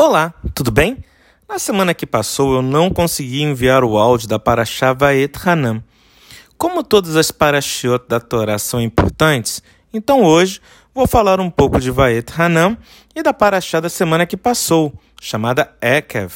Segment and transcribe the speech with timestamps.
[0.00, 0.98] Olá, tudo bem?
[1.48, 5.82] Na semana que passou eu não consegui enviar o áudio da Parashá Vaet Hanam.
[6.56, 9.60] Como todas as Parashiot da Torá são importantes,
[9.92, 10.60] então hoje
[10.94, 12.78] vou falar um pouco de Vaet Hanam
[13.12, 16.32] e da Parashá da semana que passou, chamada Ekev.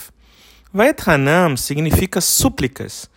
[0.75, 3.09] Vaet Hanam significa súplicas.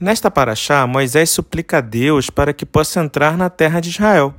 [0.00, 4.34] Nesta Parashá, Moisés suplica a Deus para que possa entrar na terra de Israel.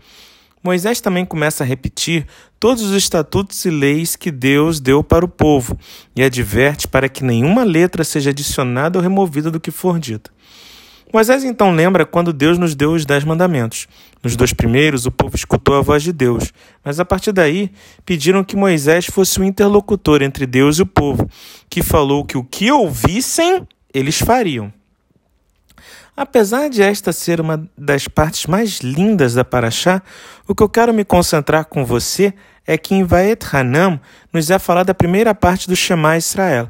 [0.66, 2.26] Moisés também começa a repetir
[2.60, 5.78] todos os estatutos e leis que Deus deu para o povo
[6.16, 10.34] e adverte para que nenhuma letra seja adicionada ou removida do que for dito.
[11.14, 13.88] Moisés então lembra quando Deus nos deu os dez mandamentos.
[14.24, 16.52] Nos dois primeiros, o povo escutou a voz de Deus,
[16.84, 17.70] mas a partir daí
[18.04, 21.30] pediram que Moisés fosse o interlocutor entre Deus e o povo,
[21.70, 24.74] que falou que o que ouvissem, eles fariam.
[26.16, 30.02] Apesar de esta ser uma das partes mais lindas da Paraxá,
[30.48, 32.34] o que eu quero me concentrar com você
[32.66, 34.00] é que em Vaet Hanam
[34.34, 36.70] nos é falada a primeira parte do Shema Israel.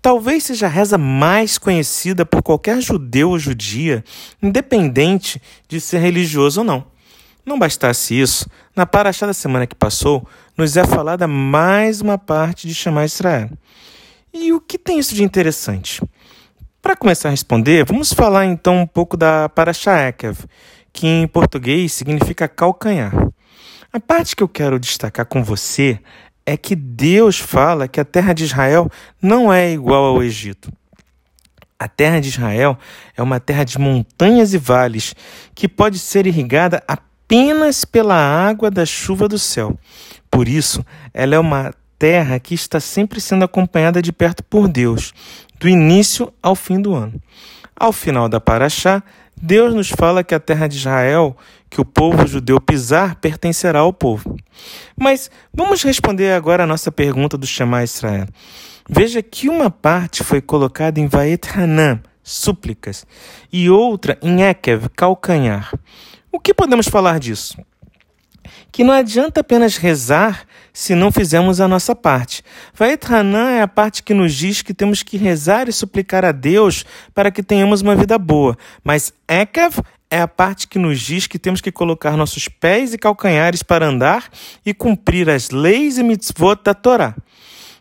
[0.00, 4.04] Talvez seja a reza mais conhecida por qualquer judeu ou judia,
[4.42, 6.84] independente de ser religioso ou não.
[7.44, 12.66] Não bastasse isso, na Paraxá da semana que passou, nos é falada mais uma parte
[12.68, 13.50] de Shema Israel.
[14.32, 16.02] E o que tem isso de interessante?
[16.84, 20.44] Para começar a responder, vamos falar então um pouco da Parashaekev,
[20.92, 23.10] que em português significa calcanhar.
[23.90, 25.98] A parte que eu quero destacar com você
[26.44, 28.90] é que Deus fala que a terra de Israel
[29.20, 30.70] não é igual ao Egito.
[31.78, 32.78] A terra de Israel
[33.16, 35.16] é uma terra de montanhas e vales
[35.54, 39.74] que pode ser irrigada apenas pela água da chuva do céu.
[40.30, 41.72] Por isso, ela é uma
[42.04, 45.14] terra que está sempre sendo acompanhada de perto por Deus
[45.58, 47.14] do início ao fim do ano.
[47.74, 49.02] Ao final da Paraxá,
[49.40, 51.34] Deus nos fala que a terra de Israel,
[51.70, 54.36] que o povo judeu pisar, pertencerá ao povo.
[54.94, 58.26] Mas vamos responder agora a nossa pergunta do Shema Israel.
[58.86, 63.06] Veja que uma parte foi colocada em Vaet Hanam, súplicas,
[63.50, 65.72] e outra em Ekev, calcanhar.
[66.30, 67.56] O que podemos falar disso?
[68.70, 72.42] Que não adianta apenas rezar se não fizermos a nossa parte.
[72.74, 76.32] Vaet Hanan é a parte que nos diz que temos que rezar e suplicar a
[76.32, 76.84] Deus
[77.14, 81.38] para que tenhamos uma vida boa, mas Ekev é a parte que nos diz que
[81.38, 84.28] temos que colocar nossos pés e calcanhares para andar
[84.64, 87.14] e cumprir as leis e mitzvot da Torá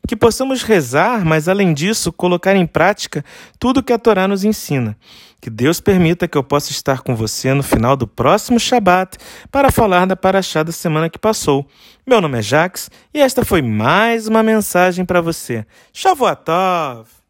[0.07, 3.23] que possamos rezar, mas além disso, colocar em prática
[3.59, 4.97] tudo o que a Torá nos ensina.
[5.39, 9.17] Que Deus permita que eu possa estar com você no final do próximo Shabat
[9.51, 11.65] para falar da Paraxá da semana que passou.
[12.07, 15.65] Meu nome é Jax e esta foi mais uma mensagem para você.
[15.91, 17.22] Shavuot Tov!